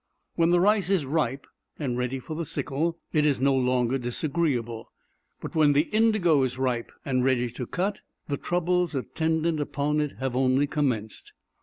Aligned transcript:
When 0.33 0.49
the 0.49 0.59
rice 0.59 0.89
is 0.89 1.05
ripe, 1.05 1.45
and 1.77 1.95
ready 1.95 2.17
for 2.17 2.33
the 2.35 2.43
sickle, 2.43 2.97
it 3.13 3.23
is 3.23 3.39
no 3.39 3.53
longer 3.55 3.99
disagreeable; 3.99 4.89
but 5.41 5.53
when 5.53 5.73
the 5.73 5.89
indigo 5.93 6.41
is 6.41 6.57
ripe 6.57 6.91
and 7.05 7.23
ready 7.23 7.51
to 7.51 7.67
cut, 7.67 7.99
the 8.27 8.37
troubles 8.37 8.95
attendant 8.95 9.59
upon 9.59 9.99
it 10.01 10.13
have 10.17 10.35
only 10.35 10.65
commenced. 10.65 11.33